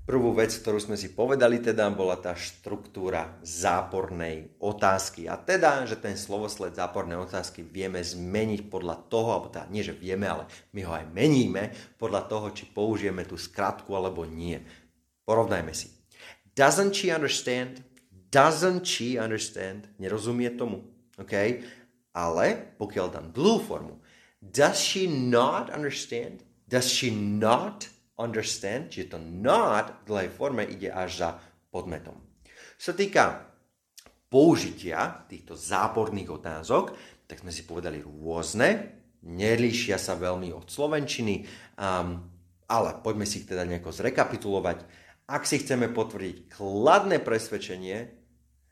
Prvú 0.07 0.31
vec, 0.31 0.55
ktorú 0.55 0.79
sme 0.79 0.95
si 0.95 1.11
povedali, 1.11 1.59
teda 1.59 1.91
bola 1.91 2.15
tá 2.15 2.31
štruktúra 2.31 3.35
zápornej 3.43 4.55
otázky. 4.55 5.27
A 5.27 5.35
teda, 5.35 5.83
že 5.83 5.99
ten 5.99 6.15
slovosled 6.15 6.79
zápornej 6.79 7.19
otázky 7.19 7.59
vieme 7.59 7.99
zmeniť 7.99 8.71
podľa 8.71 9.03
toho, 9.11 9.35
alebo 9.35 9.51
teda 9.51 9.67
nie, 9.67 9.83
že 9.83 9.91
vieme, 9.91 10.31
ale 10.31 10.47
my 10.71 10.81
ho 10.87 10.95
aj 10.95 11.11
meníme 11.11 11.75
podľa 11.99 12.23
toho, 12.31 12.55
či 12.55 12.71
použijeme 12.71 13.27
tú 13.27 13.35
skratku 13.35 13.91
alebo 13.99 14.23
nie. 14.23 14.63
Porovnajme 15.27 15.75
si. 15.75 15.91
Doesn't 16.55 16.95
she 16.95 17.11
understand? 17.11 17.83
Doesn't 18.31 18.87
she 18.87 19.19
understand? 19.19 19.91
Nerozumie 19.99 20.55
tomu. 20.55 20.87
OK? 21.19 21.35
Ale 22.15 22.45
pokiaľ 22.79 23.05
dám 23.11 23.27
dlhú 23.35 23.59
formu, 23.59 23.99
does 24.39 24.79
she 24.79 25.03
not 25.03 25.67
understand? 25.67 26.47
Does 26.63 26.87
she 26.87 27.11
not 27.11 27.91
understand? 28.17 28.89
Čiže 28.91 29.15
to 29.15 29.19
not 29.21 30.03
v 30.03 30.05
dlhej 30.09 30.29
forme 30.33 30.65
ide 30.65 30.89
až 30.89 31.09
za 31.21 31.29
podmetom. 31.69 32.17
Čo 32.77 32.93
sa 32.93 32.95
týka 32.97 33.23
použitia 34.27 35.23
týchto 35.29 35.55
záporných 35.55 36.29
otázok, 36.29 36.93
tak 37.27 37.41
sme 37.43 37.51
si 37.51 37.63
povedali 37.63 38.03
rôzne, 38.03 38.99
nelíšia 39.23 39.99
sa 39.99 40.15
veľmi 40.15 40.51
od 40.51 40.67
slovenčiny, 40.67 41.43
um, 41.79 42.21
ale 42.67 42.89
poďme 42.99 43.23
si 43.23 43.43
ich 43.43 43.49
teda 43.49 43.63
nejako 43.63 43.95
zrekapitulovať. 43.95 44.83
Ak 45.27 45.43
si 45.43 45.59
chceme 45.59 45.91
potvrdiť 45.91 46.55
kladné 46.55 47.19
presvedčenie, 47.19 48.17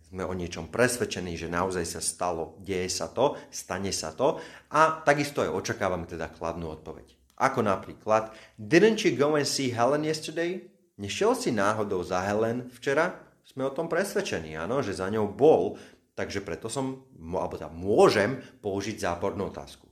sme 0.06 0.24
o 0.24 0.32
niečom 0.38 0.72
presvedčení, 0.72 1.36
že 1.36 1.52
naozaj 1.52 1.84
sa 1.84 2.00
stalo, 2.00 2.56
deje 2.64 2.88
sa 2.88 3.12
to, 3.12 3.36
stane 3.52 3.92
sa 3.92 4.16
to 4.16 4.40
a 4.72 5.04
takisto 5.04 5.44
aj 5.44 5.52
očakávame 5.52 6.08
teda 6.08 6.32
kladnú 6.32 6.72
odpoveď. 6.72 7.25
Ako 7.36 7.60
napríklad, 7.60 8.32
didn't 8.56 9.04
you 9.04 9.12
go 9.12 9.36
and 9.36 9.44
see 9.44 9.72
Helen 9.76 10.08
yesterday? 10.08 10.72
Nešiel 10.96 11.36
si 11.36 11.52
náhodou 11.52 12.00
za 12.00 12.24
Helen 12.24 12.72
včera? 12.72 13.20
Sme 13.44 13.68
o 13.68 13.76
tom 13.76 13.92
presvedčení, 13.92 14.56
áno, 14.56 14.80
že 14.80 14.96
za 14.96 15.12
ňou 15.12 15.36
bol, 15.36 15.76
takže 16.16 16.40
preto 16.40 16.72
som, 16.72 17.04
alebo 17.20 17.60
teda 17.60 17.68
môžem 17.68 18.40
použiť 18.64 19.04
zápornú 19.04 19.52
otázku. 19.52 19.86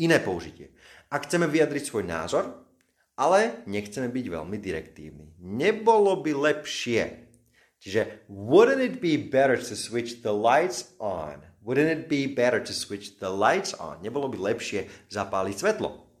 Iné 0.00 0.16
použitie. 0.24 0.72
Ak 1.12 1.28
chceme 1.28 1.44
vyjadriť 1.44 1.84
svoj 1.84 2.08
názor, 2.08 2.44
ale 3.20 3.60
nechceme 3.68 4.08
byť 4.08 4.26
veľmi 4.32 4.56
direktívni. 4.56 5.36
Nebolo 5.44 6.16
by 6.24 6.32
lepšie. 6.32 7.28
Čiže 7.82 8.24
wouldn't 8.32 8.80
it 8.80 8.96
be 9.04 9.20
better 9.20 9.60
to 9.60 9.76
switch 9.76 10.24
the 10.24 10.32
lights 10.32 10.96
on? 10.96 11.44
Wouldn't 11.60 11.92
it 11.92 12.02
be 12.08 12.24
better 12.26 12.58
to 12.58 12.72
switch 12.72 13.20
the 13.20 13.28
lights 13.28 13.76
on? 13.76 14.00
Nebolo 14.00 14.32
by 14.32 14.56
lepšie 14.56 14.88
zapáliť 15.12 15.56
svetlo? 15.60 16.11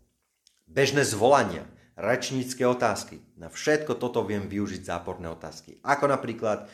Bežné 0.72 1.04
zvolania, 1.04 1.68
rečnícke 2.00 2.64
otázky. 2.64 3.20
Na 3.36 3.52
všetko 3.52 4.00
toto 4.00 4.24
viem 4.24 4.48
využiť 4.48 4.88
záporné 4.88 5.28
otázky. 5.28 5.76
Ako 5.84 6.08
napríklad 6.08 6.64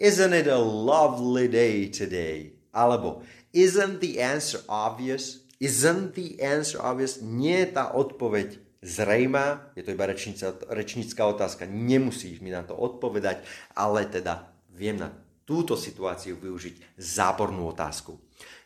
Isn't 0.00 0.32
it 0.32 0.48
a 0.48 0.56
lovely 0.56 1.44
day 1.44 1.92
today? 1.92 2.56
Alebo 2.72 3.20
Isn't 3.52 4.00
the 4.00 4.16
answer 4.16 4.64
obvious? 4.64 5.44
Isn't 5.60 6.16
the 6.16 6.40
answer 6.40 6.80
obvious? 6.80 7.20
Nie 7.20 7.68
je 7.68 7.76
tá 7.76 7.92
odpoveď 7.92 8.64
zrejmá, 8.80 9.76
je 9.76 9.84
to 9.84 9.92
iba 9.92 10.08
rečnica, 10.08 10.56
rečnická 10.72 11.28
otázka, 11.28 11.68
nemusíš 11.68 12.40
mi 12.40 12.48
na 12.48 12.64
to 12.64 12.72
odpovedať, 12.76 13.44
ale 13.76 14.08
teda 14.08 14.56
viem 14.72 14.96
na 14.96 15.12
túto 15.44 15.76
situáciu 15.76 16.40
využiť 16.40 16.96
zápornú 16.96 17.68
otázku. 17.68 18.23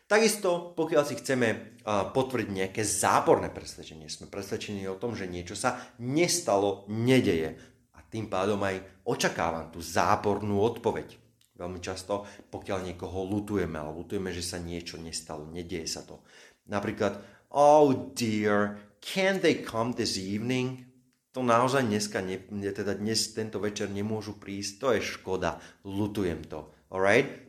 Takisto, 0.09 0.73
pokiaľ 0.73 1.03
si 1.05 1.21
chceme 1.21 1.77
potvrdiť 1.85 2.49
nejaké 2.49 2.81
záporné 2.81 3.53
presvedčenie, 3.53 4.09
sme 4.09 4.25
presvedčení 4.25 4.89
o 4.89 4.97
tom, 4.97 5.13
že 5.13 5.29
niečo 5.29 5.53
sa 5.53 5.77
nestalo, 6.01 6.89
nedeje. 6.89 7.53
A 7.93 8.01
tým 8.01 8.25
pádom 8.25 8.57
aj 8.65 9.05
očakávam 9.05 9.69
tú 9.69 9.85
zápornú 9.85 10.65
odpoveď. 10.65 11.13
Veľmi 11.53 11.77
často, 11.77 12.25
pokiaľ 12.49 12.89
niekoho 12.89 13.21
lutujeme, 13.21 13.77
ale 13.77 13.93
lutujeme, 13.93 14.33
že 14.33 14.41
sa 14.41 14.57
niečo 14.57 14.97
nestalo, 14.97 15.45
nedieje 15.45 15.85
sa 15.85 16.01
to. 16.01 16.25
Napríklad, 16.65 17.21
oh 17.53 17.93
dear, 18.17 18.81
can 18.97 19.37
they 19.45 19.61
come 19.61 19.93
this 19.93 20.17
evening? 20.17 20.89
To 21.37 21.45
naozaj 21.45 21.85
dneska, 21.85 22.25
ne, 22.25 22.41
teda 22.73 22.97
dnes, 22.97 23.29
tento 23.37 23.61
večer 23.61 23.93
nemôžu 23.93 24.41
prísť, 24.41 24.73
to 24.81 24.87
je 24.97 25.01
škoda, 25.05 25.61
lutujem 25.85 26.41
to. 26.49 26.65
Alright? 26.89 27.48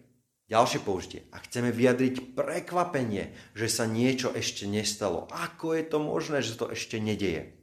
Ďalšie 0.50 0.83
použitie. 0.83 1.21
A 1.30 1.38
chceme 1.38 1.71
vyjadriť 1.71 2.35
prekvapenie, 2.35 3.30
že 3.54 3.71
sa 3.71 3.87
niečo 3.87 4.35
ešte 4.35 4.66
nestalo. 4.66 5.30
Ako 5.30 5.78
je 5.78 5.87
to 5.87 6.02
možné, 6.02 6.42
že 6.42 6.59
to 6.59 6.66
ešte 6.75 6.99
nedeje? 6.99 7.54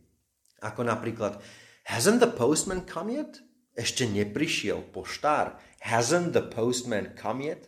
Ako 0.63 0.88
napríklad, 0.88 1.44
hasn't 1.84 2.24
the 2.24 2.32
postman 2.32 2.88
come 2.88 3.12
yet? 3.20 3.44
Ešte 3.75 4.08
neprišiel 4.08 4.88
poštár. 4.96 5.60
Hasn't 5.84 6.32
the 6.32 6.48
postman 6.48 7.12
come 7.20 7.51
yet? 7.51 7.67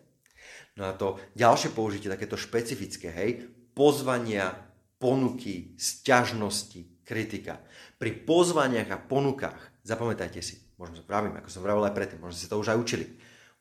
No 0.80 0.88
a 0.88 0.96
to 0.96 1.20
ďalšie 1.36 1.76
použitie, 1.76 2.08
takéto 2.08 2.40
špecifické, 2.40 3.12
hej, 3.12 3.52
pozvania 3.76 4.56
ponuky, 4.96 5.76
sťažnosti, 5.76 7.04
kritika. 7.04 7.60
Pri 8.00 8.16
pozvaniach 8.24 8.88
a 8.88 9.04
ponukách, 9.04 9.84
zapamätajte 9.84 10.40
si, 10.40 10.64
možno 10.80 10.96
sa 10.96 11.04
pravím, 11.04 11.36
ako 11.36 11.52
som 11.52 11.68
vravil 11.68 11.84
aj 11.84 11.96
predtým, 11.96 12.24
možno 12.24 12.40
ste 12.40 12.48
to 12.48 12.56
už 12.56 12.72
aj 12.72 12.80
učili. 12.80 13.06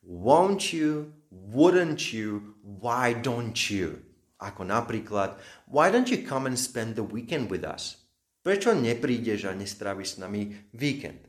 Won't 0.06 0.70
you, 0.70 1.17
wouldn't 1.30 2.12
you, 2.12 2.54
why 2.62 3.12
don't 3.12 3.56
you? 3.70 4.02
Ako 4.38 4.62
napríklad, 4.62 5.34
why 5.66 5.90
don't 5.90 6.06
you 6.06 6.22
come 6.22 6.46
and 6.46 6.54
spend 6.54 6.94
the 6.94 7.02
weekend 7.02 7.50
with 7.50 7.66
us? 7.66 8.06
Prečo 8.40 8.70
neprídeš 8.70 9.50
a 9.50 9.52
nestráviš 9.52 10.16
s 10.16 10.20
nami 10.22 10.70
víkend? 10.72 11.26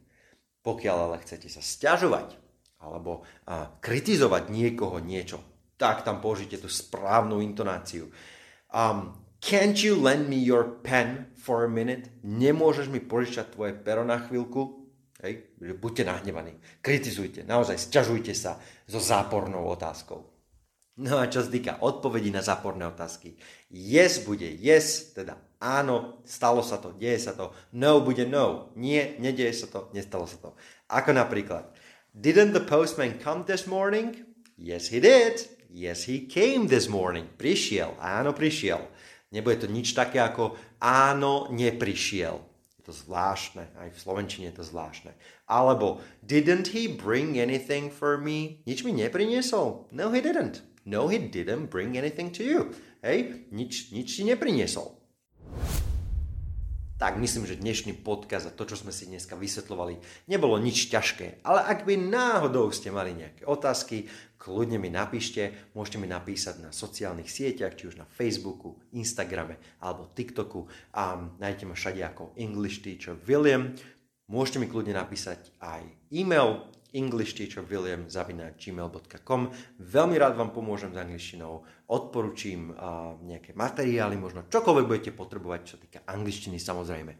Pokiaľ 0.61 0.97
ale 1.09 1.17
chcete 1.25 1.49
sa 1.49 1.59
stiažovať 1.59 2.37
alebo 2.79 3.25
a, 3.49 3.75
kritizovať 3.81 4.53
niekoho 4.53 5.01
niečo, 5.03 5.41
tak 5.75 6.05
tam 6.05 6.21
použite 6.21 6.61
tú 6.61 6.69
správnu 6.69 7.41
intonáciu. 7.43 8.07
Um, 8.69 9.19
Can't 9.39 9.79
you 9.79 9.95
lend 9.95 10.27
me 10.27 10.35
your 10.35 10.67
pen 10.83 11.31
for 11.39 11.63
a 11.63 11.71
minute? 11.71 12.11
Nemôžeš 12.27 12.91
mi 12.91 12.99
požičať 12.99 13.55
tvoje 13.55 13.71
pero 13.71 14.03
na 14.03 14.19
chvíľku? 14.19 14.78
Hej, 15.19 15.51
buďte 15.59 16.07
nahnevaní, 16.07 16.55
kritizujte, 16.79 17.43
naozaj 17.43 17.75
sťažujte 17.75 18.31
sa 18.31 18.55
so 18.87 19.03
zápornou 19.03 19.67
otázkou. 19.67 20.23
No 20.99 21.19
a 21.19 21.27
čo 21.27 21.43
sa 21.43 21.51
týka 21.51 21.79
odpovedí 21.79 22.31
na 22.31 22.43
záporné 22.43 22.87
otázky. 22.87 23.35
Yes 23.71 24.23
bude 24.23 24.47
yes, 24.47 25.15
teda 25.15 25.39
áno, 25.59 26.23
stalo 26.23 26.59
sa 26.59 26.79
to, 26.79 26.95
deje 26.95 27.19
sa 27.19 27.35
to. 27.35 27.51
No 27.75 28.03
bude 28.03 28.27
no, 28.27 28.71
nie, 28.79 29.15
nedieje 29.19 29.63
sa 29.63 29.67
to, 29.67 29.79
nestalo 29.91 30.27
sa 30.27 30.39
to. 30.39 30.49
Ako 30.91 31.15
napríklad, 31.15 31.71
didn't 32.15 32.55
the 32.55 32.63
postman 32.63 33.15
come 33.19 33.47
this 33.47 33.63
morning? 33.63 34.27
Yes, 34.59 34.91
he 34.91 34.99
did. 34.99 35.39
Yes, 35.71 36.03
he 36.03 36.27
came 36.27 36.67
this 36.67 36.91
morning. 36.91 37.31
Prišiel, 37.39 37.95
áno, 37.99 38.35
prišiel. 38.35 38.83
Nebude 39.31 39.63
to 39.63 39.67
nič 39.71 39.95
také 39.95 40.19
ako 40.19 40.59
áno, 40.83 41.47
neprišiel. 41.53 42.48
To 42.89 42.97
zvláštne, 42.97 43.69
aj 43.77 43.93
v 43.93 44.01
Slovenčine 44.01 44.49
je 44.49 44.57
to 44.57 44.65
zvláštne. 44.65 45.13
Alebo 45.45 46.01
didn't 46.25 46.73
he 46.73 46.89
bring 46.89 47.37
anything 47.37 47.93
for 47.93 48.17
me? 48.17 48.65
Nič 48.65 48.81
mi 48.81 48.97
nepriniesol? 48.97 49.93
No 49.93 50.09
he 50.09 50.25
didn't. 50.25 50.65
No 50.89 51.05
he 51.05 51.21
didn't 51.21 51.69
bring 51.69 52.01
anything 52.01 52.33
to 52.33 52.41
you. 52.41 52.73
Hej, 53.05 53.45
nič, 53.53 53.93
nič 53.93 54.17
ti 54.17 54.25
nepriniesol. 54.25 54.98
Tak 56.99 57.15
myslím, 57.15 57.47
že 57.47 57.55
dnešný 57.55 58.03
podcast 58.03 58.51
a 58.51 58.51
to, 58.51 58.67
čo 58.67 58.75
sme 58.75 58.91
si 58.91 59.07
dneska 59.07 59.39
vysvetľovali, 59.39 60.27
nebolo 60.27 60.59
nič 60.59 60.91
ťažké. 60.91 61.47
Ale 61.47 61.63
ak 61.63 61.87
by 61.87 61.95
náhodou 61.95 62.67
ste 62.75 62.91
mali 62.91 63.15
nejaké 63.15 63.47
otázky, 63.47 64.11
kľudne 64.35 64.83
mi 64.83 64.91
napíšte. 64.91 65.71
Môžete 65.71 65.95
mi 65.95 66.11
napísať 66.11 66.59
na 66.59 66.75
sociálnych 66.75 67.31
sieťach, 67.31 67.79
či 67.79 67.87
už 67.87 67.95
na 67.95 68.03
Facebooku, 68.03 68.83
Instagrame 68.91 69.79
alebo 69.79 70.11
TikToku. 70.11 70.67
A 70.91 71.23
nájdete 71.39 71.71
ma 71.71 71.75
všade 71.79 72.03
ako 72.03 72.35
English 72.35 72.83
Teacher 72.83 73.15
William. 73.23 73.71
Môžete 74.27 74.59
mi 74.59 74.67
kľudne 74.67 74.91
napísať 74.91 75.55
aj 75.63 75.87
e-mail 76.11 76.67
englishteacherwilliam.gmail.com 76.93 79.41
Veľmi 79.79 80.17
rád 80.17 80.35
vám 80.37 80.51
pomôžem 80.55 80.93
s 80.93 80.97
angličtinou, 80.97 81.63
odporúčim 81.89 82.73
uh, 82.73 83.13
nejaké 83.25 83.53
materiály, 83.57 84.17
možno 84.17 84.43
čokoľvek 84.47 84.85
budete 84.85 85.11
potrebovať, 85.13 85.65
čo 85.65 85.77
týka 85.81 85.99
angličtiny 86.05 86.59
samozrejme. 86.61 87.15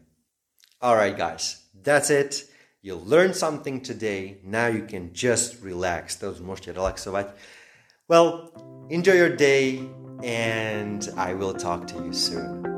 Alright 0.80 1.20
guys, 1.20 1.68
that's 1.76 2.10
it. 2.14 2.48
You 2.80 2.96
learned 2.96 3.36
something 3.36 3.84
today, 3.84 4.40
now 4.44 4.72
you 4.72 4.88
can 4.88 5.12
just 5.12 5.60
relax. 5.60 6.16
To 6.24 6.32
môžete 6.40 6.80
relaxovať. 6.80 7.36
Well, 8.08 8.56
enjoy 8.88 9.20
your 9.20 9.36
day 9.36 9.84
and 10.24 11.04
I 11.18 11.34
will 11.36 11.54
talk 11.54 11.88
to 11.92 12.00
you 12.00 12.14
soon. 12.14 12.69